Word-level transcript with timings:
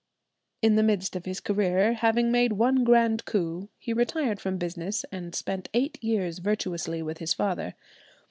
In 0.63 0.77
the 0.77 0.81
midst 0.81 1.15
of 1.15 1.25
his 1.25 1.39
career, 1.39 1.93
having 1.93 2.31
made 2.31 2.53
one 2.53 2.83
grand 2.83 3.23
coup, 3.25 3.69
he 3.77 3.93
retired 3.93 4.39
from 4.41 4.57
business 4.57 5.03
and 5.11 5.35
spent 5.35 5.69
eight 5.75 6.03
years 6.03 6.39
virtuously 6.39 7.03
with 7.03 7.19
his 7.19 7.35
father. 7.35 7.75